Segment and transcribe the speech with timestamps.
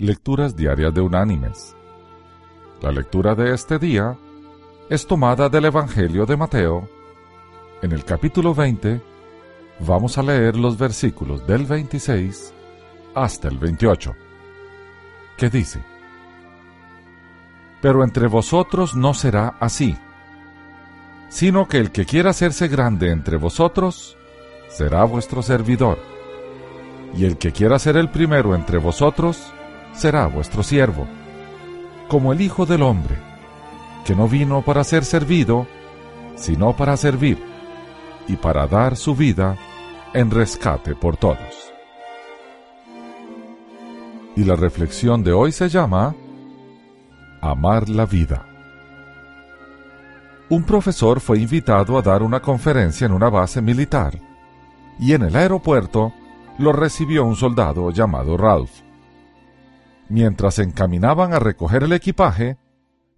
[0.00, 1.74] Lecturas Diarias de Unánimes.
[2.82, 4.16] La lectura de este día
[4.88, 6.88] es tomada del Evangelio de Mateo.
[7.82, 9.02] En el capítulo 20
[9.80, 12.54] vamos a leer los versículos del 26
[13.16, 14.14] hasta el 28,
[15.36, 15.80] que dice,
[17.82, 19.98] Pero entre vosotros no será así,
[21.28, 24.16] sino que el que quiera hacerse grande entre vosotros,
[24.68, 25.98] será vuestro servidor,
[27.16, 29.54] y el que quiera ser el primero entre vosotros,
[29.98, 31.06] será vuestro siervo,
[32.08, 33.16] como el Hijo del Hombre,
[34.04, 35.66] que no vino para ser servido,
[36.36, 37.38] sino para servir,
[38.28, 39.56] y para dar su vida
[40.14, 41.72] en rescate por todos.
[44.36, 46.14] Y la reflexión de hoy se llama
[47.40, 48.46] Amar la vida.
[50.48, 54.18] Un profesor fue invitado a dar una conferencia en una base militar,
[55.00, 56.12] y en el aeropuerto
[56.58, 58.87] lo recibió un soldado llamado Ralph.
[60.08, 62.56] Mientras se encaminaban a recoger el equipaje,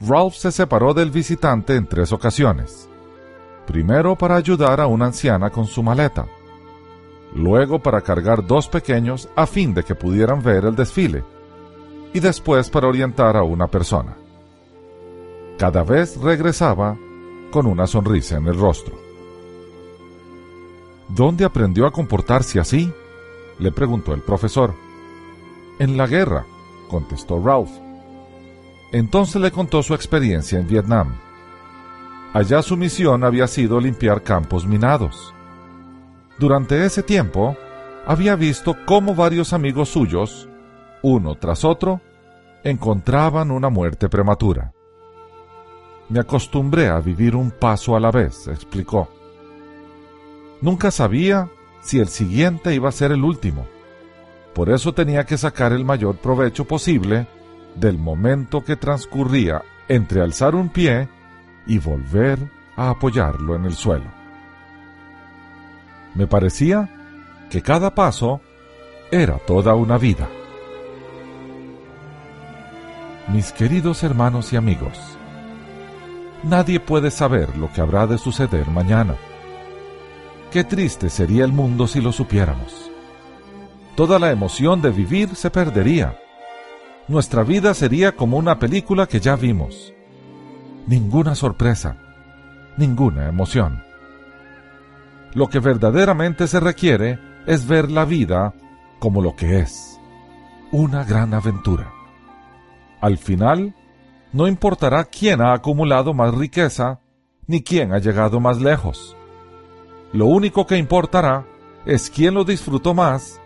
[0.00, 2.88] Ralph se separó del visitante en tres ocasiones.
[3.66, 6.26] Primero para ayudar a una anciana con su maleta,
[7.34, 11.24] luego para cargar dos pequeños a fin de que pudieran ver el desfile,
[12.12, 14.16] y después para orientar a una persona.
[15.58, 16.96] Cada vez regresaba
[17.50, 18.94] con una sonrisa en el rostro.
[21.08, 22.92] ¿Dónde aprendió a comportarse así?
[23.58, 24.74] le preguntó el profesor.
[25.78, 26.44] En la guerra,
[26.88, 27.70] contestó Ralph.
[28.92, 31.16] Entonces le contó su experiencia en Vietnam.
[32.32, 35.34] Allá su misión había sido limpiar campos minados.
[36.38, 37.56] Durante ese tiempo,
[38.06, 40.48] había visto cómo varios amigos suyos,
[41.02, 42.00] uno tras otro,
[42.64, 44.72] encontraban una muerte prematura.
[46.08, 49.08] Me acostumbré a vivir un paso a la vez, explicó.
[50.60, 51.48] Nunca sabía
[51.82, 53.66] si el siguiente iba a ser el último.
[54.54, 57.26] Por eso tenía que sacar el mayor provecho posible
[57.74, 61.08] del momento que transcurría entre alzar un pie
[61.66, 62.38] y volver
[62.76, 64.06] a apoyarlo en el suelo.
[66.14, 66.88] Me parecía
[67.50, 68.40] que cada paso
[69.10, 70.28] era toda una vida.
[73.32, 74.98] Mis queridos hermanos y amigos,
[76.44, 79.16] nadie puede saber lo que habrá de suceder mañana.
[80.52, 82.93] Qué triste sería el mundo si lo supiéramos
[83.96, 86.18] toda la emoción de vivir se perdería.
[87.06, 89.92] Nuestra vida sería como una película que ya vimos.
[90.86, 91.96] Ninguna sorpresa,
[92.76, 93.82] ninguna emoción.
[95.34, 98.54] Lo que verdaderamente se requiere es ver la vida
[98.98, 100.00] como lo que es,
[100.72, 101.92] una gran aventura.
[103.00, 103.74] Al final,
[104.32, 107.00] no importará quién ha acumulado más riqueza,
[107.46, 109.16] ni quién ha llegado más lejos.
[110.12, 111.44] Lo único que importará
[111.84, 113.40] es quién lo disfrutó más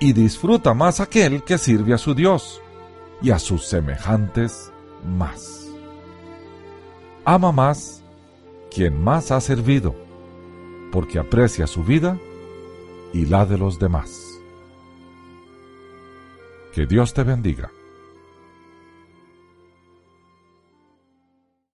[0.00, 2.60] y disfruta más aquel que sirve a su Dios
[3.22, 4.72] y a sus semejantes
[5.04, 5.68] más.
[7.24, 8.02] Ama más
[8.70, 9.94] quien más ha servido,
[10.90, 12.18] porque aprecia su vida
[13.12, 14.26] y la de los demás.
[16.72, 17.70] Que Dios te bendiga.